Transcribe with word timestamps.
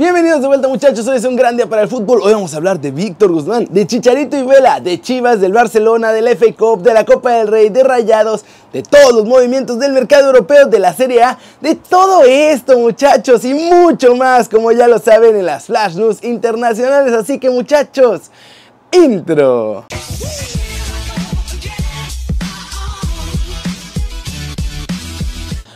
Bienvenidos 0.00 0.40
de 0.40 0.46
vuelta 0.46 0.66
muchachos, 0.66 1.06
hoy 1.08 1.18
es 1.18 1.26
un 1.26 1.36
gran 1.36 1.58
día 1.58 1.66
para 1.68 1.82
el 1.82 1.88
fútbol. 1.88 2.22
Hoy 2.22 2.32
vamos 2.32 2.54
a 2.54 2.56
hablar 2.56 2.80
de 2.80 2.90
Víctor 2.90 3.32
Guzmán, 3.32 3.66
de 3.68 3.86
Chicharito 3.86 4.34
y 4.34 4.44
Vela, 4.44 4.80
de 4.80 4.98
Chivas, 4.98 5.42
del 5.42 5.52
Barcelona, 5.52 6.10
del 6.10 6.26
FA 6.38 6.54
Cup, 6.56 6.80
de 6.80 6.94
la 6.94 7.04
Copa 7.04 7.32
del 7.32 7.48
Rey, 7.48 7.68
de 7.68 7.84
Rayados, 7.84 8.46
de 8.72 8.82
todos 8.82 9.12
los 9.12 9.26
movimientos 9.26 9.78
del 9.78 9.92
mercado 9.92 10.28
europeo, 10.28 10.64
de 10.68 10.78
la 10.78 10.94
Serie 10.94 11.22
A, 11.22 11.38
de 11.60 11.74
todo 11.74 12.24
esto 12.24 12.78
muchachos 12.78 13.44
y 13.44 13.52
mucho 13.52 14.16
más, 14.16 14.48
como 14.48 14.72
ya 14.72 14.88
lo 14.88 14.98
saben 14.98 15.36
en 15.36 15.44
las 15.44 15.66
Flash 15.66 15.96
News 15.96 16.24
internacionales. 16.24 17.12
Así 17.12 17.38
que 17.38 17.50
muchachos, 17.50 18.30
intro. 18.92 19.84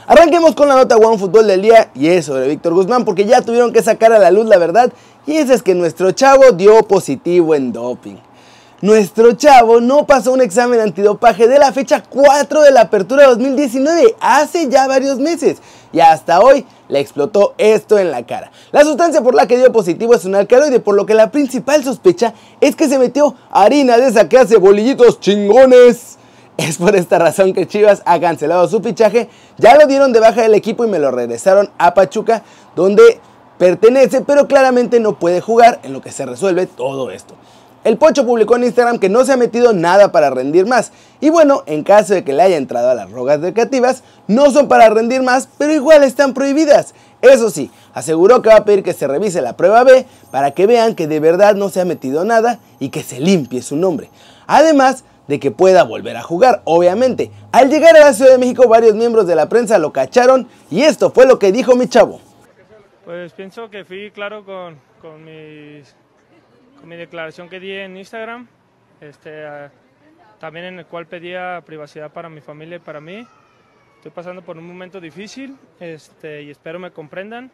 Arranquemos 0.06 0.54
con 0.54 0.68
la 0.68 0.74
nota 0.74 0.98
One 0.98 1.16
Fútbol 1.16 1.46
del 1.46 1.62
día 1.62 1.90
y 1.94 2.08
es 2.08 2.26
sobre 2.26 2.46
Víctor 2.46 2.74
Guzmán 2.74 3.06
porque 3.06 3.24
ya 3.24 3.40
tuvieron 3.40 3.72
que 3.72 3.82
sacar 3.82 4.12
a 4.12 4.18
la 4.18 4.30
luz 4.30 4.44
la 4.44 4.58
verdad 4.58 4.92
y 5.26 5.36
esa 5.36 5.54
es 5.54 5.62
que 5.62 5.74
nuestro 5.74 6.12
chavo 6.12 6.52
dio 6.52 6.82
positivo 6.82 7.54
en 7.54 7.72
doping. 7.72 8.16
Nuestro 8.82 9.32
chavo 9.32 9.80
no 9.80 10.04
pasó 10.04 10.32
un 10.32 10.42
examen 10.42 10.78
antidopaje 10.78 11.48
de 11.48 11.58
la 11.58 11.72
fecha 11.72 12.02
4 12.06 12.60
de 12.60 12.70
la 12.70 12.82
apertura 12.82 13.26
2019, 13.28 14.16
hace 14.20 14.68
ya 14.68 14.86
varios 14.86 15.18
meses, 15.18 15.56
y 15.90 16.00
hasta 16.00 16.40
hoy 16.40 16.66
le 16.88 17.00
explotó 17.00 17.54
esto 17.56 17.98
en 17.98 18.10
la 18.10 18.26
cara. 18.26 18.52
La 18.72 18.82
sustancia 18.82 19.22
por 19.22 19.34
la 19.34 19.46
que 19.46 19.56
dio 19.56 19.72
positivo 19.72 20.14
es 20.14 20.26
un 20.26 20.34
alcaloide, 20.34 20.80
por 20.80 20.96
lo 20.96 21.06
que 21.06 21.14
la 21.14 21.30
principal 21.30 21.82
sospecha 21.82 22.34
es 22.60 22.76
que 22.76 22.86
se 22.90 22.98
metió 22.98 23.34
harina 23.50 23.96
de 23.96 24.08
esa 24.08 24.28
que 24.28 24.36
hace 24.36 24.58
bolillitos 24.58 25.18
chingones. 25.18 26.18
Es 26.56 26.78
por 26.78 26.94
esta 26.94 27.18
razón 27.18 27.52
que 27.52 27.66
Chivas 27.66 28.02
ha 28.06 28.20
cancelado 28.20 28.68
su 28.68 28.80
fichaje, 28.80 29.28
ya 29.58 29.76
lo 29.76 29.86
dieron 29.86 30.12
de 30.12 30.20
baja 30.20 30.42
del 30.42 30.54
equipo 30.54 30.84
y 30.84 30.88
me 30.88 31.00
lo 31.00 31.10
regresaron 31.10 31.70
a 31.78 31.94
Pachuca, 31.94 32.42
donde 32.76 33.20
pertenece, 33.58 34.20
pero 34.20 34.46
claramente 34.46 35.00
no 35.00 35.18
puede 35.18 35.40
jugar 35.40 35.80
en 35.82 35.92
lo 35.92 36.00
que 36.00 36.12
se 36.12 36.26
resuelve 36.26 36.66
todo 36.66 37.10
esto. 37.10 37.34
El 37.82 37.98
Pocho 37.98 38.24
publicó 38.24 38.56
en 38.56 38.64
Instagram 38.64 38.98
que 38.98 39.10
no 39.10 39.26
se 39.26 39.32
ha 39.32 39.36
metido 39.36 39.74
nada 39.74 40.10
para 40.10 40.30
rendir 40.30 40.64
más. 40.64 40.90
Y 41.20 41.28
bueno, 41.28 41.64
en 41.66 41.84
caso 41.84 42.14
de 42.14 42.24
que 42.24 42.32
le 42.32 42.42
haya 42.42 42.56
entrado 42.56 42.88
a 42.88 42.94
las 42.94 43.10
rogas 43.10 43.40
recreativas, 43.40 44.02
no 44.26 44.50
son 44.50 44.68
para 44.68 44.88
rendir 44.88 45.22
más, 45.22 45.50
pero 45.58 45.74
igual 45.74 46.02
están 46.02 46.32
prohibidas. 46.32 46.94
Eso 47.24 47.50
sí, 47.50 47.70
aseguró 47.94 48.42
que 48.42 48.50
va 48.50 48.56
a 48.56 48.64
pedir 48.64 48.82
que 48.82 48.92
se 48.92 49.06
revise 49.08 49.40
la 49.40 49.56
prueba 49.56 49.82
B 49.82 50.06
para 50.30 50.50
que 50.50 50.66
vean 50.66 50.94
que 50.94 51.06
de 51.06 51.20
verdad 51.20 51.54
no 51.54 51.70
se 51.70 51.80
ha 51.80 51.84
metido 51.84 52.24
nada 52.24 52.58
y 52.78 52.90
que 52.90 53.02
se 53.02 53.18
limpie 53.18 53.62
su 53.62 53.76
nombre. 53.76 54.10
Además, 54.46 55.04
de 55.26 55.40
que 55.40 55.50
pueda 55.50 55.84
volver 55.84 56.16
a 56.16 56.22
jugar, 56.22 56.60
obviamente. 56.64 57.30
Al 57.52 57.70
llegar 57.70 57.96
a 57.96 58.00
la 58.00 58.12
Ciudad 58.12 58.32
de 58.32 58.38
México, 58.38 58.68
varios 58.68 58.94
miembros 58.94 59.26
de 59.26 59.34
la 59.34 59.48
prensa 59.48 59.78
lo 59.78 59.92
cacharon 59.92 60.48
y 60.70 60.82
esto 60.82 61.10
fue 61.10 61.26
lo 61.26 61.38
que 61.38 61.50
dijo 61.50 61.76
mi 61.76 61.88
chavo. 61.88 62.20
Pues 63.04 63.32
pienso 63.32 63.70
que 63.70 63.84
fui 63.84 64.10
claro 64.10 64.44
con, 64.44 64.78
con, 65.00 65.24
mi 65.24 66.96
declaración 66.96 67.48
que 67.48 67.60
di 67.60 67.72
en 67.72 67.96
Instagram, 67.96 68.46
este, 69.00 69.44
también 70.38 70.66
en 70.66 70.78
el 70.80 70.86
cual 70.86 71.06
pedía 71.06 71.62
privacidad 71.64 72.10
para 72.10 72.28
mi 72.28 72.40
familia 72.40 72.76
y 72.76 72.80
para 72.80 73.00
mí. 73.00 73.26
Estoy 74.04 74.12
pasando 74.12 74.42
por 74.42 74.58
un 74.58 74.66
momento 74.66 75.00
difícil 75.00 75.56
este, 75.80 76.42
y 76.42 76.50
espero 76.50 76.78
me 76.78 76.90
comprendan. 76.90 77.50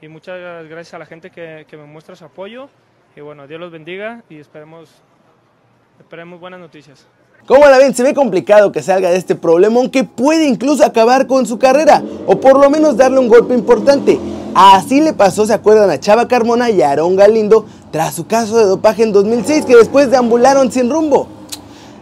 Y 0.00 0.08
muchas 0.08 0.66
gracias 0.66 0.94
a 0.94 0.98
la 0.98 1.04
gente 1.04 1.28
que, 1.28 1.66
que 1.68 1.76
me 1.76 1.84
muestra 1.84 2.16
su 2.16 2.24
apoyo. 2.24 2.70
Y 3.14 3.20
bueno, 3.20 3.46
Dios 3.46 3.60
los 3.60 3.70
bendiga 3.70 4.24
y 4.30 4.38
esperemos 4.38 4.88
Esperemos 6.00 6.40
buenas 6.40 6.58
noticias. 6.58 7.04
Como 7.44 7.66
la 7.66 7.76
ven, 7.76 7.94
se 7.94 8.02
ve 8.02 8.14
complicado 8.14 8.72
que 8.72 8.82
salga 8.82 9.10
de 9.10 9.18
este 9.18 9.34
problema, 9.34 9.78
aunque 9.78 10.02
puede 10.02 10.46
incluso 10.46 10.86
acabar 10.86 11.26
con 11.26 11.44
su 11.44 11.58
carrera, 11.58 12.02
o 12.26 12.40
por 12.40 12.58
lo 12.58 12.70
menos 12.70 12.96
darle 12.96 13.18
un 13.18 13.28
golpe 13.28 13.52
importante. 13.52 14.18
Así 14.54 15.02
le 15.02 15.12
pasó, 15.12 15.44
se 15.44 15.52
acuerdan, 15.52 15.90
a 15.90 16.00
Chava 16.00 16.26
Carmona 16.26 16.70
y 16.70 16.80
a 16.80 16.88
Aarón 16.88 17.14
Galindo 17.14 17.66
tras 17.92 18.14
su 18.14 18.26
caso 18.26 18.56
de 18.56 18.64
dopaje 18.64 19.02
en 19.02 19.12
2006, 19.12 19.66
que 19.66 19.76
después 19.76 20.10
deambularon 20.10 20.72
sin 20.72 20.88
rumbo. 20.88 21.28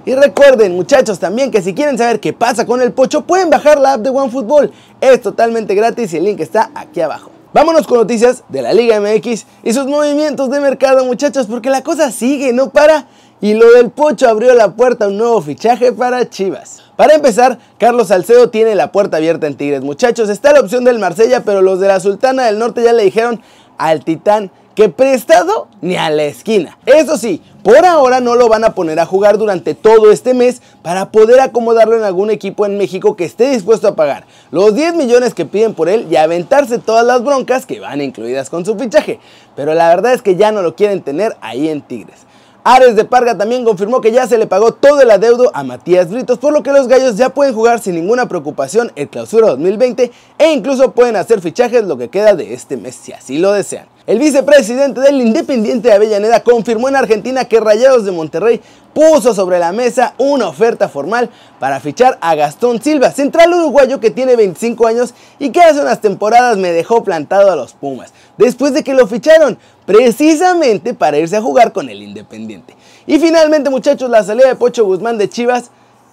Y 0.09 0.15
recuerden, 0.15 0.75
muchachos, 0.75 1.19
también 1.19 1.51
que 1.51 1.61
si 1.61 1.75
quieren 1.75 1.99
saber 1.99 2.19
qué 2.19 2.33
pasa 2.33 2.65
con 2.65 2.81
el 2.81 2.93
pocho, 2.93 3.27
pueden 3.27 3.51
bajar 3.51 3.79
la 3.79 3.93
app 3.93 4.01
de 4.01 4.09
OneFootball. 4.09 4.73
Es 5.03 5.21
totalmente 5.21 5.75
gratis 5.75 6.15
y 6.15 6.17
el 6.17 6.25
link 6.25 6.41
está 6.41 6.71
aquí 6.75 7.03
abajo. 7.03 7.31
Vámonos 7.53 7.87
con 7.87 7.99
noticias 7.99 8.43
de 8.49 8.63
la 8.63 8.73
Liga 8.73 8.99
MX 9.03 9.45
y 9.63 9.75
sus 9.75 9.87
movimientos 9.87 10.49
de 10.49 10.61
mercado, 10.61 11.05
muchachos, 11.05 11.47
porque 11.47 11.69
la 11.69 11.83
cosa 11.83 12.11
sigue, 12.11 12.55
no 12.55 12.71
para. 12.71 13.07
Y 13.43 13.53
lo 13.53 13.71
del 13.73 13.91
Pocho 13.91 14.31
abrió 14.31 14.55
la 14.55 14.77
puerta 14.77 15.05
a 15.05 15.09
un 15.09 15.19
nuevo 15.19 15.43
fichaje 15.43 15.93
para 15.93 16.27
Chivas. 16.31 16.85
Para 16.97 17.13
empezar, 17.13 17.59
Carlos 17.79 18.09
Salcedo 18.09 18.49
tiene 18.49 18.75
la 18.77 18.91
puerta 18.91 19.19
abierta 19.19 19.47
en 19.47 19.57
Tigres. 19.59 19.83
Muchachos, 19.83 20.31
está 20.31 20.55
la 20.55 20.61
opción 20.61 20.85
del 20.85 20.99
Marsella, 20.99 21.43
pero 21.45 21.61
los 21.61 21.81
de 21.81 21.89
la 21.89 22.01
Sultana 22.01 22.47
del 22.47 22.59
Norte 22.59 22.83
ya 22.83 22.95
le 22.95 23.05
dijeron 23.05 23.43
al 23.77 24.05
Titán 24.07 24.51
que 24.79 24.89
prestado 24.89 25.67
ni 25.81 25.97
a 25.97 26.09
la 26.09 26.23
esquina. 26.23 26.79
Eso 26.87 27.19
sí, 27.19 27.43
por 27.65 27.85
ahora 27.85 28.21
no 28.21 28.37
lo 28.37 28.49
van 28.49 28.63
a 28.63 28.77
poner 28.77 29.01
a 29.01 29.07
jugar 29.07 29.37
durante 29.37 29.75
todo 29.75 30.13
este 30.13 30.35
mes 30.35 30.63
para 30.83 31.11
poder 31.11 31.41
acomodarlo 31.41 31.97
en 31.97 32.05
algún 32.05 32.31
equipo 32.31 32.65
en 32.65 32.79
México 32.79 33.17
que 33.17 33.25
esté 33.25 33.51
dispuesto 33.51 33.89
a 33.89 33.97
pagar 33.97 34.25
los 34.53 34.77
10 34.77 34.95
millones 34.95 35.35
que 35.35 35.47
piden 35.47 35.75
por 35.75 35.89
él 35.89 36.07
y 36.09 36.15
aventarse 36.15 36.79
todas 36.79 37.05
las 37.05 37.25
broncas 37.25 37.67
que 37.67 37.81
van 37.81 38.01
incluidas 38.01 38.51
con 38.51 38.65
su 38.65 38.79
fichaje. 38.79 39.19
Pero 39.57 39.75
la 39.75 39.89
verdad 39.89 40.13
es 40.13 40.23
que 40.23 40.37
ya 40.37 40.53
no 40.53 40.63
lo 40.63 40.77
quieren 40.77 41.03
tener 41.03 41.37
ahí 41.41 41.69
en 41.69 41.83
Tigres. 41.83 42.21
Ares 42.63 42.95
de 42.95 43.05
Parga 43.05 43.37
también 43.37 43.65
confirmó 43.65 44.01
que 44.01 44.13
ya 44.13 44.29
se 44.29 44.39
le 44.39 44.47
pagó 44.47 44.75
todo 44.75 45.01
el 45.01 45.11
adeudo 45.11 45.51
a 45.55 45.65
Matías 45.65 46.09
Britos, 46.09 46.39
por 46.39 46.53
lo 46.53 46.63
que 46.63 46.71
los 46.71 46.87
gallos 46.87 47.17
ya 47.17 47.31
pueden 47.31 47.53
jugar 47.53 47.81
sin 47.81 47.97
ninguna 47.97 48.29
preocupación 48.29 48.93
el 48.95 49.09
clausura 49.09 49.49
2020 49.49 50.13
e 50.39 50.53
incluso 50.53 50.93
pueden 50.93 51.17
hacer 51.17 51.41
fichajes 51.41 51.83
lo 51.83 51.99
que 51.99 52.11
queda 52.11 52.35
de 52.35 52.55
este 52.55 52.77
mes 52.77 52.95
si 52.95 53.13
así 53.13 53.39
lo 53.39 53.51
desean. 53.51 53.98
El 54.09 54.19
vicepresidente 54.19 55.03
del 55.03 55.21
Independiente 55.21 55.89
de 55.89 55.95
Avellaneda 55.95 56.43
confirmó 56.43 56.89
en 56.89 56.97
Argentina 56.97 57.45
que 57.45 57.61
Rayados 57.61 58.07
de 58.07 58.11
Monterrey 58.11 58.59
puso 58.95 59.35
sobre 59.35 59.59
la 59.59 59.71
mesa 59.71 60.15
una 60.17 60.49
oferta 60.49 60.89
formal 60.89 61.29
para 61.61 61.79
fichar 61.79 62.17
a 62.23 62.35
Gastón 62.35 62.81
Silva, 62.81 63.11
central 63.11 63.53
uruguayo 63.53 64.01
que 64.01 64.11
tiene 64.11 64.35
25 64.35 64.87
años 64.87 65.13
y 65.39 65.51
que 65.51 65.61
hace 65.61 65.83
unas 65.83 66.01
temporadas 66.01 66.57
me 66.57 66.73
dejó 66.73 67.05
plantado 67.05 67.53
a 67.53 67.57
los 67.57 67.75
Pumas, 67.75 68.15
después 68.39 68.73
de 68.73 68.83
que 68.83 68.95
lo 68.95 69.07
ficharon 69.07 69.59
precisamente 69.85 70.95
para 70.95 71.19
irse 71.19 71.37
a 71.37 71.43
jugar 71.43 71.75
con 71.75 71.91
el 71.91 72.03
Independiente. 72.03 72.77
Y 73.07 73.19
finalmente 73.19 73.69
muchachos, 73.69 74.09
la 74.09 74.25
salida 74.25 74.49
de 74.49 74.57
Pocho 74.57 74.87
Guzmán 74.87 75.19
de 75.19 75.29
Chivas 75.29 75.71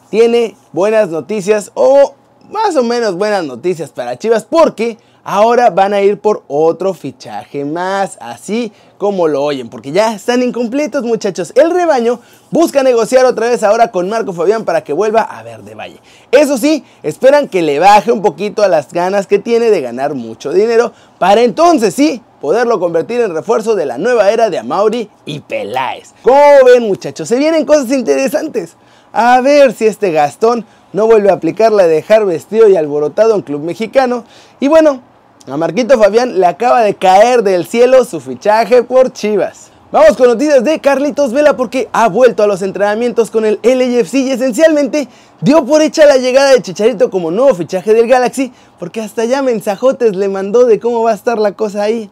tiene 0.09 0.57
buenas 0.73 1.07
noticias 1.07 1.71
o 1.75 2.13
más 2.51 2.75
o 2.75 2.83
menos 2.83 3.15
buenas 3.15 3.45
noticias 3.45 3.91
para 3.91 4.17
Chivas 4.17 4.43
porque 4.43 4.97
ahora 5.25 5.71
van 5.71 5.93
a 5.93 6.01
ir 6.01 6.19
por 6.19 6.43
otro 6.47 6.93
fichaje 6.93 7.65
más, 7.65 8.17
así 8.21 8.71
como 8.97 9.27
lo 9.27 9.43
oyen, 9.43 9.69
porque 9.69 9.91
ya 9.91 10.13
están 10.13 10.43
incompletos 10.43 11.03
muchachos. 11.03 11.51
El 11.55 11.71
rebaño 11.71 12.19
busca 12.51 12.83
negociar 12.83 13.25
otra 13.25 13.49
vez 13.49 13.63
ahora 13.63 13.91
con 13.91 14.07
Marco 14.07 14.31
Fabián 14.31 14.63
para 14.63 14.83
que 14.83 14.93
vuelva 14.93 15.23
a 15.23 15.43
Verde 15.43 15.75
Valle. 15.75 15.99
Eso 16.31 16.57
sí, 16.57 16.85
esperan 17.03 17.49
que 17.49 17.63
le 17.63 17.79
baje 17.79 18.11
un 18.11 18.21
poquito 18.21 18.63
a 18.63 18.67
las 18.69 18.93
ganas 18.93 19.27
que 19.27 19.39
tiene 19.39 19.71
de 19.71 19.81
ganar 19.81 20.13
mucho 20.13 20.53
dinero, 20.53 20.93
para 21.19 21.41
entonces 21.41 21.93
sí 21.95 22.21
poderlo 22.39 22.79
convertir 22.79 23.19
en 23.21 23.33
refuerzo 23.33 23.75
de 23.75 23.87
la 23.87 23.97
nueva 23.97 24.29
era 24.29 24.51
de 24.51 24.59
Amauri 24.59 25.09
y 25.25 25.39
Peláez. 25.39 26.13
Como 26.21 26.65
ven 26.65 26.83
muchachos, 26.83 27.27
se 27.27 27.39
vienen 27.39 27.65
cosas 27.65 27.91
interesantes. 27.91 28.75
A 29.11 29.41
ver 29.41 29.73
si 29.73 29.87
este 29.87 30.11
Gastón 30.11 30.65
no 30.93 31.07
vuelve 31.07 31.29
a 31.29 31.33
aplicar 31.33 31.71
la 31.71 31.87
de 31.87 31.95
dejar 31.95 32.25
vestido 32.25 32.69
y 32.69 32.75
alborotado 32.75 33.33
en 33.33 33.41
club 33.41 33.61
mexicano. 33.61 34.25
Y 34.59 34.67
bueno, 34.67 35.01
a 35.47 35.57
Marquito 35.57 35.99
Fabián 35.99 36.39
le 36.39 36.45
acaba 36.47 36.81
de 36.81 36.95
caer 36.95 37.43
del 37.43 37.65
cielo 37.67 38.03
su 38.03 38.19
fichaje 38.19 38.81
por 38.83 39.13
Chivas. 39.13 39.71
Vamos 39.91 40.17
con 40.17 40.27
noticias 40.27 40.63
de 40.63 40.79
Carlitos 40.81 41.31
Vela 41.31 41.55
porque 41.55 41.87
ha 41.93 42.09
vuelto 42.09 42.41
a 42.41 42.47
los 42.47 42.63
entrenamientos 42.63 43.29
con 43.29 43.45
el 43.45 43.59
LAFC 43.63 44.15
y 44.15 44.31
esencialmente 44.31 45.07
dio 45.41 45.63
por 45.63 45.81
hecha 45.81 46.05
la 46.05 46.17
llegada 46.17 46.51
de 46.51 46.61
Chicharito 46.61 47.11
como 47.11 47.29
nuevo 47.29 47.53
fichaje 47.53 47.93
del 47.93 48.07
Galaxy 48.07 48.51
porque 48.79 49.01
hasta 49.01 49.23
ya 49.25 49.43
mensajotes 49.43 50.15
le 50.15 50.27
mandó 50.27 50.65
de 50.65 50.79
cómo 50.79 51.03
va 51.03 51.11
a 51.11 51.15
estar 51.15 51.37
la 51.37 51.51
cosa 51.51 51.83
ahí. 51.83 52.09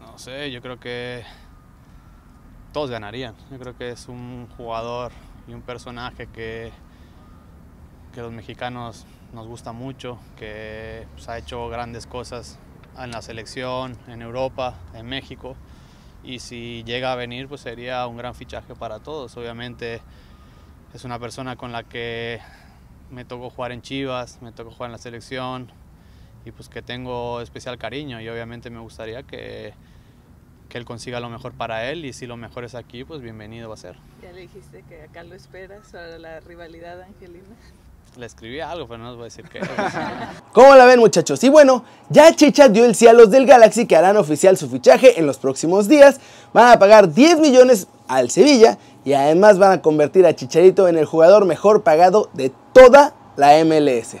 No 0.00 0.18
sé, 0.18 0.50
yo 0.50 0.60
creo 0.60 0.80
que 0.80 1.22
todos 2.72 2.90
ganarían. 2.90 3.34
Yo 3.52 3.58
creo 3.58 3.78
que 3.78 3.90
es 3.90 4.08
un 4.08 4.48
jugador 4.56 5.12
y 5.46 5.54
un 5.54 5.62
personaje 5.62 6.26
que, 6.26 6.72
que 8.12 8.20
los 8.20 8.32
mexicanos 8.32 9.06
nos 9.34 9.46
gusta 9.46 9.72
mucho, 9.72 10.18
que 10.36 11.06
pues, 11.14 11.28
ha 11.28 11.36
hecho 11.36 11.68
grandes 11.68 12.06
cosas 12.06 12.58
en 12.98 13.10
la 13.10 13.20
selección, 13.20 13.98
en 14.06 14.22
Europa, 14.22 14.78
en 14.94 15.06
México. 15.06 15.56
Y 16.22 16.38
si 16.38 16.84
llega 16.84 17.12
a 17.12 17.16
venir, 17.16 17.48
pues 17.48 17.60
sería 17.60 18.06
un 18.06 18.16
gran 18.16 18.34
fichaje 18.34 18.74
para 18.74 19.00
todos. 19.00 19.36
Obviamente 19.36 20.00
es 20.94 21.04
una 21.04 21.18
persona 21.18 21.56
con 21.56 21.72
la 21.72 21.82
que 21.82 22.40
me 23.10 23.24
tocó 23.24 23.50
jugar 23.50 23.72
en 23.72 23.82
Chivas, 23.82 24.40
me 24.40 24.52
tocó 24.52 24.70
jugar 24.70 24.88
en 24.88 24.92
la 24.92 24.98
selección 24.98 25.70
y 26.44 26.52
pues 26.52 26.68
que 26.68 26.82
tengo 26.82 27.40
especial 27.40 27.78
cariño 27.78 28.20
y 28.20 28.28
obviamente 28.28 28.70
me 28.70 28.78
gustaría 28.78 29.22
que, 29.22 29.74
que 30.68 30.78
él 30.78 30.84
consiga 30.84 31.20
lo 31.20 31.28
mejor 31.28 31.52
para 31.52 31.90
él 31.90 32.04
y 32.04 32.12
si 32.12 32.26
lo 32.26 32.36
mejor 32.36 32.64
es 32.64 32.74
aquí, 32.74 33.04
pues 33.04 33.20
bienvenido 33.20 33.68
va 33.68 33.74
a 33.74 33.78
ser. 33.78 33.96
Ya 34.22 34.32
le 34.32 34.42
dijiste 34.42 34.82
que 34.88 35.02
acá 35.02 35.24
lo 35.24 35.34
esperas 35.34 35.88
para 35.90 36.18
la 36.18 36.40
rivalidad, 36.40 37.02
Angelina. 37.02 37.56
Le 38.16 38.26
escribí 38.26 38.60
algo, 38.60 38.86
pero 38.86 38.98
no 38.98 39.08
les 39.08 39.16
voy 39.16 39.22
a 39.22 39.24
decir 39.24 39.48
qué. 39.48 39.60
¿Cómo 40.52 40.74
la 40.76 40.84
ven 40.84 41.00
muchachos? 41.00 41.42
Y 41.42 41.48
bueno, 41.48 41.84
ya 42.08 42.34
Chicha 42.34 42.68
dio 42.68 42.84
el 42.84 42.94
sí 42.94 43.08
a 43.08 43.12
los 43.12 43.30
del 43.30 43.44
Galaxy 43.44 43.86
que 43.86 43.96
harán 43.96 44.16
oficial 44.16 44.56
su 44.56 44.68
fichaje 44.68 45.18
en 45.18 45.26
los 45.26 45.38
próximos 45.38 45.88
días. 45.88 46.20
Van 46.52 46.70
a 46.70 46.78
pagar 46.78 47.12
10 47.12 47.40
millones 47.40 47.88
al 48.06 48.30
Sevilla 48.30 48.78
y 49.04 49.14
además 49.14 49.58
van 49.58 49.72
a 49.72 49.82
convertir 49.82 50.26
a 50.26 50.34
Chicharito 50.34 50.86
en 50.86 50.96
el 50.96 51.06
jugador 51.06 51.44
mejor 51.44 51.82
pagado 51.82 52.30
de 52.34 52.52
toda 52.72 53.14
la 53.36 53.64
MLS. 53.64 54.16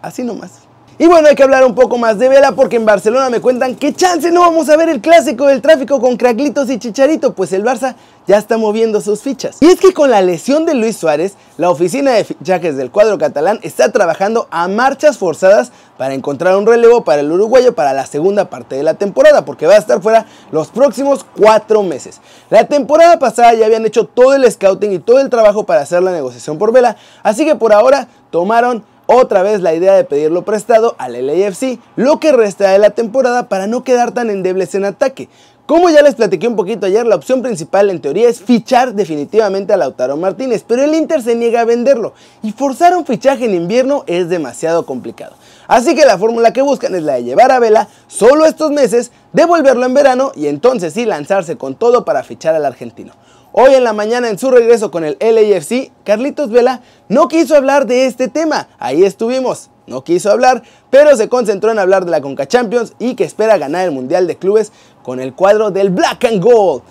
Así 0.00 0.24
nomás. 0.24 0.63
Y 0.96 1.08
bueno, 1.08 1.26
hay 1.26 1.34
que 1.34 1.42
hablar 1.42 1.64
un 1.64 1.74
poco 1.74 1.98
más 1.98 2.20
de 2.20 2.28
Vela 2.28 2.52
porque 2.52 2.76
en 2.76 2.84
Barcelona 2.84 3.28
me 3.28 3.40
cuentan 3.40 3.74
que 3.74 3.92
chance 3.92 4.30
no 4.30 4.42
vamos 4.42 4.68
a 4.68 4.76
ver 4.76 4.88
el 4.88 5.00
clásico 5.00 5.46
del 5.46 5.60
tráfico 5.60 6.00
con 6.00 6.16
Craglitos 6.16 6.70
y 6.70 6.78
Chicharito, 6.78 7.34
pues 7.34 7.52
el 7.52 7.64
Barça 7.64 7.96
ya 8.28 8.38
está 8.38 8.58
moviendo 8.58 9.00
sus 9.00 9.20
fichas. 9.20 9.56
Y 9.60 9.66
es 9.66 9.80
que 9.80 9.92
con 9.92 10.08
la 10.08 10.22
lesión 10.22 10.66
de 10.66 10.74
Luis 10.74 10.96
Suárez, 10.96 11.34
la 11.58 11.68
oficina 11.68 12.12
de 12.12 12.22
fichajes 12.22 12.76
del 12.76 12.92
cuadro 12.92 13.18
catalán 13.18 13.58
está 13.62 13.90
trabajando 13.90 14.46
a 14.52 14.68
marchas 14.68 15.18
forzadas 15.18 15.72
para 15.98 16.14
encontrar 16.14 16.56
un 16.56 16.64
relevo 16.64 17.02
para 17.02 17.22
el 17.22 17.32
uruguayo 17.32 17.74
para 17.74 17.92
la 17.92 18.06
segunda 18.06 18.48
parte 18.48 18.76
de 18.76 18.84
la 18.84 18.94
temporada, 18.94 19.44
porque 19.44 19.66
va 19.66 19.74
a 19.74 19.78
estar 19.78 20.00
fuera 20.00 20.26
los 20.52 20.68
próximos 20.68 21.26
cuatro 21.36 21.82
meses. 21.82 22.20
La 22.50 22.68
temporada 22.68 23.18
pasada 23.18 23.52
ya 23.54 23.66
habían 23.66 23.84
hecho 23.84 24.04
todo 24.04 24.34
el 24.34 24.50
scouting 24.50 24.92
y 24.92 25.00
todo 25.00 25.18
el 25.18 25.28
trabajo 25.28 25.64
para 25.64 25.80
hacer 25.80 26.04
la 26.04 26.12
negociación 26.12 26.56
por 26.56 26.72
Vela, 26.72 26.96
así 27.24 27.44
que 27.44 27.56
por 27.56 27.72
ahora 27.72 28.06
tomaron 28.30 28.84
otra 29.06 29.42
vez 29.42 29.60
la 29.60 29.74
idea 29.74 29.94
de 29.94 30.04
pedirlo 30.04 30.44
prestado 30.44 30.94
al 30.98 31.12
LAFC 31.26 31.78
lo 31.96 32.20
que 32.20 32.32
resta 32.32 32.70
de 32.70 32.78
la 32.78 32.90
temporada 32.90 33.48
para 33.48 33.66
no 33.66 33.84
quedar 33.84 34.12
tan 34.12 34.30
endebles 34.30 34.74
en 34.74 34.84
ataque. 34.84 35.28
Como 35.66 35.88
ya 35.88 36.02
les 36.02 36.14
platiqué 36.14 36.46
un 36.46 36.56
poquito 36.56 36.84
ayer, 36.84 37.06
la 37.06 37.16
opción 37.16 37.40
principal 37.40 37.88
en 37.88 37.98
teoría 37.98 38.28
es 38.28 38.42
fichar 38.42 38.92
definitivamente 38.92 39.72
a 39.72 39.78
Lautaro 39.78 40.18
Martínez, 40.18 40.62
pero 40.66 40.82
el 40.82 40.94
Inter 40.94 41.22
se 41.22 41.34
niega 41.34 41.62
a 41.62 41.64
venderlo 41.64 42.12
y 42.42 42.52
forzar 42.52 42.94
un 42.94 43.06
fichaje 43.06 43.46
en 43.46 43.54
invierno 43.54 44.04
es 44.06 44.28
demasiado 44.28 44.84
complicado. 44.84 45.34
Así 45.66 45.94
que 45.94 46.04
la 46.04 46.18
fórmula 46.18 46.52
que 46.52 46.60
buscan 46.60 46.94
es 46.94 47.02
la 47.02 47.14
de 47.14 47.24
llevar 47.24 47.50
a 47.50 47.60
Vela 47.60 47.88
solo 48.08 48.44
estos 48.44 48.72
meses, 48.72 49.10
devolverlo 49.32 49.86
en 49.86 49.94
verano 49.94 50.32
y 50.34 50.48
entonces 50.48 50.92
sí 50.92 51.06
lanzarse 51.06 51.56
con 51.56 51.76
todo 51.76 52.04
para 52.04 52.22
fichar 52.24 52.54
al 52.54 52.66
argentino. 52.66 53.14
Hoy 53.56 53.72
en 53.74 53.84
la 53.84 53.92
mañana 53.92 54.28
en 54.30 54.36
su 54.36 54.50
regreso 54.50 54.90
con 54.90 55.04
el 55.04 55.16
LAFC, 55.20 55.92
Carlitos 56.02 56.50
Vela 56.50 56.80
no 57.08 57.28
quiso 57.28 57.54
hablar 57.54 57.86
de 57.86 58.06
este 58.06 58.26
tema. 58.26 58.66
Ahí 58.80 59.04
estuvimos. 59.04 59.70
No 59.86 60.02
quiso 60.02 60.32
hablar, 60.32 60.64
pero 60.90 61.14
se 61.14 61.28
concentró 61.28 61.70
en 61.70 61.78
hablar 61.78 62.04
de 62.04 62.10
la 62.10 62.20
Conca 62.20 62.48
Champions 62.48 62.94
y 62.98 63.14
que 63.14 63.22
espera 63.22 63.56
ganar 63.56 63.84
el 63.84 63.92
Mundial 63.92 64.26
de 64.26 64.34
Clubes 64.34 64.72
con 65.04 65.20
el 65.20 65.34
cuadro 65.34 65.70
del 65.70 65.90
Black 65.90 66.24
and 66.24 66.42
Gold. 66.42 66.82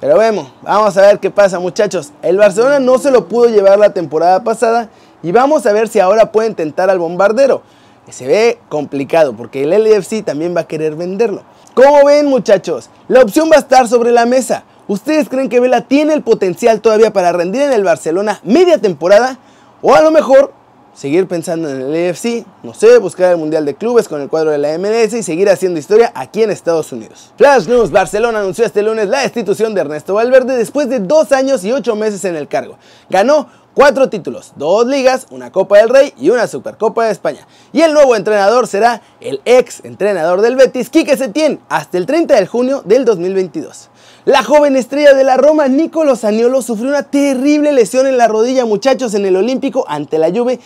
Pero 0.00 0.16
vemos, 0.16 0.50
vamos 0.62 0.96
a 0.96 1.02
ver 1.02 1.18
qué 1.18 1.30
pasa 1.30 1.58
muchachos. 1.58 2.12
El 2.22 2.38
Barcelona 2.38 2.78
no 2.78 2.96
se 2.96 3.10
lo 3.10 3.28
pudo 3.28 3.50
llevar 3.50 3.78
la 3.78 3.92
temporada 3.92 4.42
pasada 4.42 4.88
y 5.22 5.30
vamos 5.30 5.66
a 5.66 5.74
ver 5.74 5.88
si 5.88 6.00
ahora 6.00 6.32
puede 6.32 6.48
intentar 6.48 6.88
al 6.88 7.00
bombardero. 7.00 7.60
Se 8.08 8.26
ve 8.26 8.58
complicado 8.70 9.36
porque 9.36 9.64
el 9.64 9.84
LFC 9.84 10.24
también 10.24 10.56
va 10.56 10.62
a 10.62 10.66
querer 10.66 10.96
venderlo. 10.96 11.42
Como 11.74 12.06
ven 12.06 12.28
muchachos, 12.28 12.88
la 13.08 13.20
opción 13.20 13.50
va 13.52 13.56
a 13.56 13.60
estar 13.60 13.86
sobre 13.88 14.10
la 14.10 14.24
mesa. 14.24 14.64
¿Ustedes 14.88 15.28
creen 15.28 15.48
que 15.48 15.60
Vela 15.60 15.82
tiene 15.82 16.12
el 16.12 16.22
potencial 16.22 16.80
todavía 16.80 17.12
para 17.12 17.32
rendir 17.32 17.62
en 17.62 17.72
el 17.72 17.84
Barcelona 17.84 18.40
media 18.42 18.78
temporada? 18.78 19.38
O 19.80 19.94
a 19.94 20.02
lo 20.02 20.10
mejor 20.10 20.52
seguir 20.94 21.26
pensando 21.26 21.70
en 21.70 21.80
el 21.80 21.94
EFC, 21.94 22.44
no 22.62 22.74
sé, 22.74 22.98
buscar 22.98 23.32
el 23.32 23.38
Mundial 23.38 23.64
de 23.64 23.74
Clubes 23.74 24.08
con 24.08 24.20
el 24.20 24.28
cuadro 24.28 24.50
de 24.50 24.58
la 24.58 24.76
MLS 24.78 25.14
y 25.14 25.22
seguir 25.22 25.48
haciendo 25.48 25.78
historia 25.78 26.12
aquí 26.14 26.42
en 26.42 26.50
Estados 26.50 26.92
Unidos. 26.92 27.32
Flash 27.36 27.66
News, 27.66 27.90
Barcelona 27.90 28.40
anunció 28.40 28.64
este 28.64 28.82
lunes 28.82 29.08
la 29.08 29.20
destitución 29.20 29.74
de 29.74 29.80
Ernesto 29.80 30.14
Valverde 30.14 30.56
después 30.56 30.88
de 30.88 31.00
dos 31.00 31.32
años 31.32 31.64
y 31.64 31.72
ocho 31.72 31.96
meses 31.96 32.24
en 32.24 32.36
el 32.36 32.48
cargo. 32.48 32.76
Ganó 33.08 33.48
cuatro 33.74 34.08
títulos, 34.08 34.52
dos 34.56 34.86
ligas, 34.86 35.26
una 35.30 35.50
Copa 35.50 35.78
del 35.78 35.88
Rey 35.88 36.12
y 36.18 36.30
una 36.30 36.46
Supercopa 36.46 37.06
de 37.06 37.12
España. 37.12 37.46
Y 37.72 37.80
el 37.80 37.94
nuevo 37.94 38.16
entrenador 38.16 38.66
será 38.66 39.02
el 39.20 39.40
ex 39.44 39.84
entrenador 39.84 40.40
del 40.40 40.56
Betis, 40.56 40.90
Quique 40.90 41.16
Setién, 41.16 41.60
hasta 41.68 41.98
el 41.98 42.06
30 42.06 42.34
de 42.34 42.46
junio 42.46 42.82
del 42.84 43.04
2022. 43.04 43.90
La 44.24 44.42
joven 44.42 44.76
estrella 44.76 45.14
de 45.14 45.24
la 45.24 45.36
Roma, 45.36 45.68
Nicolo 45.68 46.16
Zaniolo, 46.16 46.62
sufrió 46.62 46.88
una 46.88 47.04
terrible 47.04 47.72
lesión 47.72 48.06
en 48.06 48.18
la 48.18 48.28
rodilla, 48.28 48.64
muchachos, 48.64 49.14
en 49.14 49.26
el 49.26 49.36
Olímpico 49.36 49.84
ante 49.88 50.18
la 50.18 50.30
Juve 50.30 50.60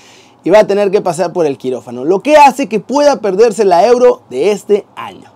y 0.45 0.51
va 0.51 0.61
a 0.61 0.67
tener 0.67 0.91
que 0.91 1.01
pasar 1.01 1.33
por 1.33 1.45
el 1.45 1.59
quirófano, 1.59 2.05
lo 2.05 2.21
que 2.21 2.37
hace 2.37 2.69
que 2.69 2.79
pueda 2.79 3.21
perderse 3.21 3.65
la 3.65 3.85
Euro 3.87 4.23
de 4.31 4.53
este 4.53 4.87
año. 4.95 5.36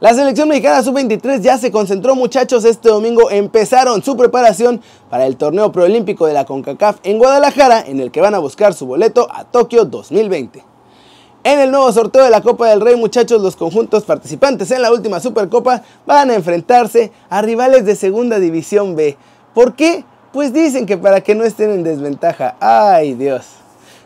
La 0.00 0.14
selección 0.14 0.48
mexicana 0.48 0.82
sub-23 0.82 1.42
ya 1.42 1.58
se 1.58 1.70
concentró 1.70 2.14
muchachos 2.14 2.64
este 2.64 2.88
domingo, 2.88 3.30
empezaron 3.30 4.02
su 4.02 4.16
preparación 4.16 4.80
para 5.10 5.26
el 5.26 5.36
torneo 5.36 5.72
preolímpico 5.72 6.26
de 6.26 6.32
la 6.32 6.46
CONCACAF 6.46 7.00
en 7.02 7.18
Guadalajara, 7.18 7.84
en 7.86 8.00
el 8.00 8.10
que 8.10 8.22
van 8.22 8.34
a 8.34 8.38
buscar 8.38 8.72
su 8.72 8.86
boleto 8.86 9.28
a 9.30 9.44
Tokio 9.44 9.84
2020. 9.84 10.64
En 11.44 11.60
el 11.60 11.70
nuevo 11.70 11.92
sorteo 11.92 12.24
de 12.24 12.30
la 12.30 12.40
Copa 12.40 12.68
del 12.68 12.80
Rey, 12.80 12.96
muchachos, 12.96 13.42
los 13.42 13.56
conjuntos 13.56 14.04
participantes 14.04 14.70
en 14.70 14.80
la 14.80 14.90
última 14.90 15.20
Supercopa 15.20 15.82
van 16.06 16.30
a 16.30 16.34
enfrentarse 16.34 17.12
a 17.28 17.42
rivales 17.42 17.84
de 17.84 17.94
Segunda 17.94 18.38
División 18.38 18.96
B. 18.96 19.18
¿Por 19.52 19.74
qué? 19.74 20.06
Pues 20.32 20.54
dicen 20.54 20.86
que 20.86 20.96
para 20.96 21.20
que 21.20 21.34
no 21.34 21.44
estén 21.44 21.72
en 21.72 21.82
desventaja. 21.82 22.56
¡Ay, 22.58 23.12
Dios! 23.12 23.59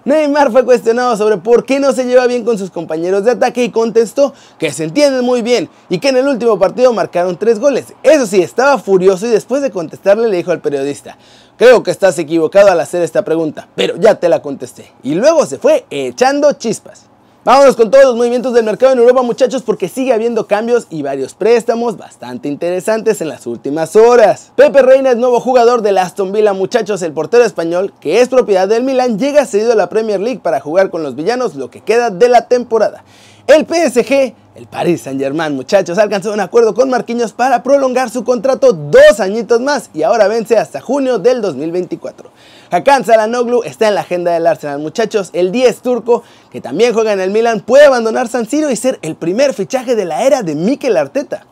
Neymar 0.05 0.53
fue 0.53 0.65
cuestionado 0.65 1.17
sobre 1.17 1.39
por 1.39 1.65
qué 1.65 1.81
no 1.81 1.93
se 1.93 2.05
lleva 2.05 2.27
bien 2.27 2.45
con 2.45 2.59
sus 2.59 2.71
compañeros 2.71 3.25
de 3.25 3.31
ataque 3.31 3.65
y 3.65 3.71
contestó 3.71 4.35
que 4.59 4.71
se 4.71 4.85
entienden 4.85 5.25
muy 5.25 5.41
bien 5.41 5.71
y 5.89 5.99
que 5.99 6.09
en 6.09 6.19
el 6.19 6.29
último 6.29 6.59
partido 6.59 6.93
marcaron 6.93 7.39
tres 7.39 7.59
goles. 7.59 7.95
Eso 8.03 8.27
sí, 8.27 8.43
estaba 8.43 8.79
furioso 8.79 9.27
y 9.27 9.31
después 9.31 9.62
de 9.62 9.71
contestarle 9.71 10.29
le 10.29 10.37
dijo 10.37 10.53
al 10.53 10.61
periodista, 10.61 11.17
creo 11.56 11.83
que 11.83 11.91
estás 11.91 12.19
equivocado 12.19 12.71
al 12.71 12.81
hacer 12.81 13.03
esta 13.03 13.25
pregunta, 13.25 13.69
pero 13.75 13.97
ya 13.97 14.17
te 14.17 14.29
la 14.29 14.43
contesté. 14.43 14.93
Y 15.03 15.15
luego 15.15 15.47
se 15.47 15.59
fue 15.59 15.87
echando 15.89 16.53
chispas. 16.53 17.14
Vámonos 17.44 17.76
con 17.76 17.91
todos 17.91 18.06
los 18.06 18.17
movimientos 18.17 18.55
del 18.55 18.64
mercado 18.64 18.94
en 18.94 19.00
Europa 19.00 19.20
muchachos 19.20 19.61
porque 19.61 19.91
sigue 19.91 20.14
habiendo 20.14 20.46
cambios 20.46 20.87
y 20.88 21.02
varios 21.02 21.35
préstamos 21.35 21.99
bastante 21.99 22.49
interesantes 22.49 23.20
en 23.20 23.29
las 23.29 23.46
últimas 23.46 23.96
horas. 23.96 24.50
Pepe 24.56 24.81
Reina 24.81 25.11
es 25.11 25.19
nuevo 25.19 25.41
jugador 25.41 25.82
del 25.82 25.99
Aston 25.99 26.32
Villa 26.32 26.55
muchachos, 26.55 27.02
el 27.02 27.12
portero 27.12 27.44
español 27.44 27.93
que 28.00 28.23
es 28.23 28.31
propiedad 28.31 28.67
del 28.67 28.82
Milan 28.82 29.19
llega 29.19 29.44
cedido 29.44 29.73
a 29.73 29.76
la 29.76 29.91
Premier 29.91 30.20
League 30.20 30.41
para 30.43 30.58
jugar 30.58 30.88
con 30.88 31.02
los 31.02 31.17
villanos 31.17 31.55
lo 31.55 31.69
que 31.69 31.82
queda 31.82 32.08
de 32.08 32.31
la 32.31 32.49
temporada. 32.49 33.05
El 33.46 33.67
PSG, 33.67 34.32
el 34.55 34.67
Paris 34.70 35.02
Saint 35.02 35.20
Germain 35.20 35.55
muchachos, 35.55 35.99
alcanzó 35.99 36.32
un 36.32 36.41
acuerdo 36.41 36.73
con 36.73 36.88
Marquinhos 36.88 37.35
para 37.35 37.62
prolongar 37.62 38.08
su 38.08 38.25
contrato 38.25 38.73
dos 38.73 39.20
añitos 39.20 39.61
más 39.61 39.91
y 39.93 40.02
ahora 40.02 40.29
vence 40.29 40.56
hasta 40.56 40.81
junio 40.81 41.19
del 41.19 41.43
2024. 41.43 42.31
Hakan 42.70 43.05
Salanoglu 43.05 43.62
está 43.62 43.88
en 43.88 43.96
la 43.96 44.00
agenda 44.00 44.32
del 44.32 44.46
Arsenal. 44.46 44.79
Muchachos, 44.79 45.29
el 45.35 45.52
10 45.52 45.82
turco, 45.82 46.23
que 46.50 46.62
también 46.62 46.94
juega 46.94 47.12
en 47.12 47.20
el 47.20 47.31
Milan, 47.31 47.61
puede 47.61 47.85
abandonar 47.85 48.29
San 48.29 48.49
Siro 48.49 48.70
y 48.70 48.76
ser 48.76 48.99
el 49.02 49.14
primer 49.14 49.52
fichaje 49.52 49.94
de 49.94 50.06
la 50.06 50.23
era 50.23 50.43
de 50.43 50.55
Mikel 50.55 50.96
Arteta. 50.96 51.44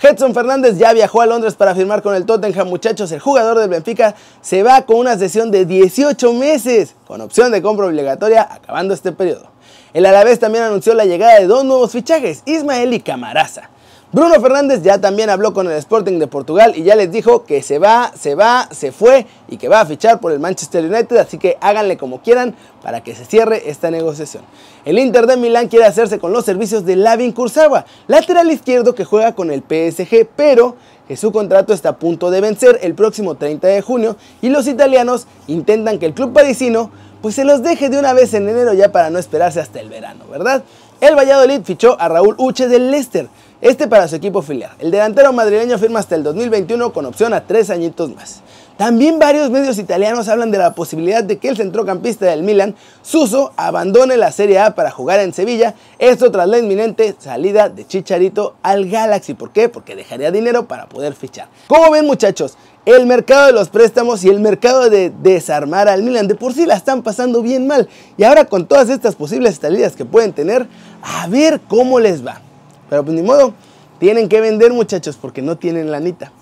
Edson 0.00 0.32
Fernández 0.32 0.78
ya 0.78 0.92
viajó 0.92 1.22
a 1.22 1.26
Londres 1.26 1.56
para 1.56 1.74
firmar 1.74 2.02
con 2.02 2.14
el 2.14 2.24
Tottenham, 2.24 2.68
muchachos. 2.68 3.10
El 3.10 3.18
jugador 3.18 3.58
del 3.58 3.68
Benfica 3.68 4.14
se 4.40 4.62
va 4.62 4.82
con 4.82 4.96
una 4.96 5.18
sesión 5.18 5.50
de 5.50 5.64
18 5.64 6.32
meses, 6.34 6.94
con 7.06 7.20
opción 7.20 7.50
de 7.50 7.60
compra 7.60 7.86
obligatoria 7.86 8.46
acabando 8.48 8.94
este 8.94 9.10
periodo. 9.10 9.50
El 9.92 10.06
Alavés 10.06 10.38
también 10.38 10.64
anunció 10.64 10.94
la 10.94 11.04
llegada 11.04 11.40
de 11.40 11.46
dos 11.48 11.64
nuevos 11.64 11.90
fichajes, 11.90 12.42
Ismael 12.46 12.94
y 12.94 13.00
Camaraza. 13.00 13.70
Bruno 14.10 14.40
Fernández 14.40 14.82
ya 14.82 14.98
también 14.98 15.28
habló 15.28 15.52
con 15.52 15.66
el 15.66 15.74
Sporting 15.74 16.18
de 16.18 16.26
Portugal 16.26 16.72
y 16.74 16.82
ya 16.82 16.96
les 16.96 17.12
dijo 17.12 17.44
que 17.44 17.60
se 17.60 17.78
va, 17.78 18.10
se 18.18 18.34
va, 18.34 18.66
se 18.70 18.90
fue 18.90 19.26
y 19.48 19.58
que 19.58 19.68
va 19.68 19.82
a 19.82 19.86
fichar 19.86 20.18
por 20.18 20.32
el 20.32 20.40
Manchester 20.40 20.82
United, 20.82 21.18
así 21.18 21.36
que 21.36 21.58
háganle 21.60 21.98
como 21.98 22.22
quieran 22.22 22.54
para 22.82 23.02
que 23.02 23.14
se 23.14 23.26
cierre 23.26 23.68
esta 23.68 23.90
negociación. 23.90 24.44
El 24.86 24.98
Inter 24.98 25.26
de 25.26 25.36
Milán 25.36 25.68
quiere 25.68 25.84
hacerse 25.84 26.18
con 26.18 26.32
los 26.32 26.46
servicios 26.46 26.86
de 26.86 26.96
Lavin 26.96 27.32
Kurzawa, 27.32 27.84
lateral 28.06 28.50
izquierdo 28.50 28.94
que 28.94 29.04
juega 29.04 29.34
con 29.34 29.50
el 29.50 29.60
PSG, 29.60 30.26
pero 30.34 30.76
que 31.06 31.18
su 31.18 31.30
contrato 31.30 31.74
está 31.74 31.90
a 31.90 31.96
punto 31.98 32.30
de 32.30 32.40
vencer 32.40 32.78
el 32.80 32.94
próximo 32.94 33.34
30 33.34 33.68
de 33.68 33.82
junio 33.82 34.16
y 34.40 34.48
los 34.48 34.66
italianos 34.68 35.26
intentan 35.48 35.98
que 35.98 36.06
el 36.06 36.14
club 36.14 36.32
parisino 36.32 36.90
pues 37.20 37.34
se 37.34 37.44
los 37.44 37.62
deje 37.62 37.90
de 37.90 37.98
una 37.98 38.14
vez 38.14 38.32
en 38.32 38.48
enero 38.48 38.72
ya 38.72 38.90
para 38.90 39.10
no 39.10 39.18
esperarse 39.18 39.60
hasta 39.60 39.80
el 39.80 39.90
verano, 39.90 40.24
¿verdad? 40.30 40.62
El 41.00 41.14
Valladolid 41.14 41.60
fichó 41.62 41.96
a 42.00 42.08
Raúl 42.08 42.34
Uche 42.38 42.68
del 42.68 42.90
Leicester, 42.90 43.28
este 43.60 43.88
para 43.88 44.06
su 44.08 44.16
equipo 44.16 44.42
filial. 44.42 44.72
El 44.78 44.90
delantero 44.90 45.32
madrileño 45.32 45.78
firma 45.78 45.98
hasta 45.98 46.14
el 46.14 46.22
2021 46.22 46.92
con 46.92 47.06
opción 47.06 47.34
a 47.34 47.46
tres 47.46 47.70
añitos 47.70 48.14
más. 48.14 48.42
También 48.76 49.18
varios 49.18 49.50
medios 49.50 49.76
italianos 49.78 50.28
hablan 50.28 50.52
de 50.52 50.58
la 50.58 50.72
posibilidad 50.72 51.24
de 51.24 51.38
que 51.38 51.48
el 51.48 51.56
centrocampista 51.56 52.26
del 52.26 52.44
Milan, 52.44 52.76
Suso, 53.02 53.52
abandone 53.56 54.16
la 54.16 54.30
Serie 54.30 54.60
A 54.60 54.76
para 54.76 54.92
jugar 54.92 55.18
en 55.18 55.34
Sevilla, 55.34 55.74
esto 55.98 56.30
tras 56.30 56.46
la 56.46 56.58
inminente 56.58 57.16
salida 57.18 57.68
de 57.68 57.84
Chicharito 57.84 58.54
al 58.62 58.88
Galaxy. 58.88 59.34
¿Por 59.34 59.50
qué? 59.50 59.68
Porque 59.68 59.96
dejaría 59.96 60.30
dinero 60.30 60.68
para 60.68 60.88
poder 60.88 61.14
fichar. 61.14 61.48
Como 61.66 61.90
ven 61.90 62.06
muchachos, 62.06 62.56
el 62.86 63.04
mercado 63.06 63.48
de 63.48 63.52
los 63.52 63.68
préstamos 63.68 64.22
y 64.22 64.28
el 64.28 64.38
mercado 64.38 64.88
de 64.88 65.10
desarmar 65.10 65.88
al 65.88 66.04
Milan 66.04 66.28
de 66.28 66.36
por 66.36 66.54
sí 66.54 66.64
la 66.64 66.76
están 66.76 67.02
pasando 67.02 67.42
bien 67.42 67.66
mal. 67.66 67.88
Y 68.16 68.22
ahora 68.22 68.44
con 68.44 68.68
todas 68.68 68.90
estas 68.90 69.16
posibles 69.16 69.56
salidas 69.56 69.96
que 69.96 70.04
pueden 70.04 70.32
tener, 70.32 70.68
a 71.02 71.26
ver 71.26 71.60
cómo 71.66 71.98
les 71.98 72.24
va. 72.24 72.42
Pero 72.88 73.04
pues 73.04 73.14
ni 73.14 73.22
modo, 73.22 73.54
tienen 73.98 74.28
que 74.28 74.40
vender 74.40 74.72
muchachos 74.72 75.16
porque 75.16 75.42
no 75.42 75.56
tienen 75.56 75.90
lanita. 75.90 76.32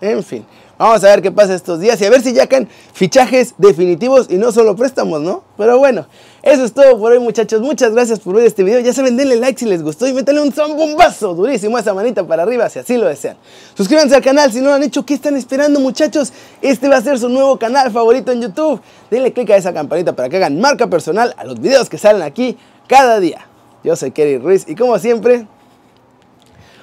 En 0.00 0.22
fin, 0.22 0.44
Vamos 0.82 1.04
a 1.04 1.10
ver 1.10 1.22
qué 1.22 1.30
pasa 1.30 1.54
estos 1.54 1.78
días 1.78 2.00
y 2.00 2.06
a 2.06 2.10
ver 2.10 2.22
si 2.22 2.32
ya 2.32 2.48
caen 2.48 2.68
fichajes 2.92 3.54
definitivos 3.56 4.26
y 4.28 4.36
no 4.36 4.50
solo 4.50 4.74
préstamos, 4.74 5.20
¿no? 5.20 5.44
Pero 5.56 5.78
bueno, 5.78 6.08
eso 6.42 6.64
es 6.64 6.72
todo 6.72 6.98
por 6.98 7.12
hoy 7.12 7.20
muchachos. 7.20 7.60
Muchas 7.60 7.92
gracias 7.92 8.18
por 8.18 8.34
ver 8.34 8.46
este 8.46 8.64
video. 8.64 8.80
Ya 8.80 8.92
saben, 8.92 9.16
denle 9.16 9.36
like 9.36 9.60
si 9.60 9.64
les 9.64 9.80
gustó 9.80 10.08
y 10.08 10.12
métanle 10.12 10.40
un 10.40 10.50
zambombazo 10.50 11.34
durísimo 11.34 11.76
a 11.76 11.80
esa 11.80 11.94
manita 11.94 12.26
para 12.26 12.42
arriba 12.42 12.68
si 12.68 12.80
así 12.80 12.96
lo 12.96 13.06
desean. 13.06 13.36
Suscríbanse 13.76 14.16
al 14.16 14.22
canal 14.22 14.50
si 14.50 14.58
no 14.58 14.70
lo 14.70 14.74
han 14.74 14.82
hecho. 14.82 15.06
¿Qué 15.06 15.14
están 15.14 15.36
esperando 15.36 15.78
muchachos? 15.78 16.32
Este 16.60 16.88
va 16.88 16.96
a 16.96 17.00
ser 17.00 17.16
su 17.20 17.28
nuevo 17.28 17.56
canal 17.60 17.92
favorito 17.92 18.32
en 18.32 18.42
YouTube. 18.42 18.80
Denle 19.08 19.32
click 19.32 19.50
a 19.50 19.56
esa 19.56 19.72
campanita 19.72 20.16
para 20.16 20.28
que 20.28 20.38
hagan 20.38 20.58
marca 20.58 20.88
personal 20.88 21.32
a 21.36 21.44
los 21.44 21.60
videos 21.60 21.88
que 21.88 21.96
salen 21.96 22.22
aquí 22.22 22.58
cada 22.88 23.20
día. 23.20 23.46
Yo 23.84 23.94
soy 23.94 24.10
Kerry 24.10 24.38
Ruiz 24.38 24.64
y 24.66 24.74
como 24.74 24.98
siempre, 24.98 25.46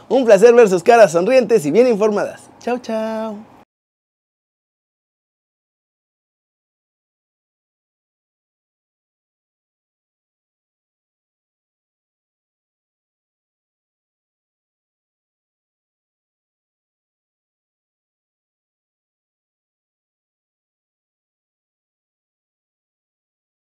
un 0.09 0.25
placer 0.25 0.53
ver 0.53 0.67
sus 0.67 0.83
caras 0.83 1.11
sonrientes 1.11 1.65
y 1.65 1.71
bien 1.71 1.87
informadas. 1.87 2.41
Chao, 2.59 2.77
chao. 2.79 3.48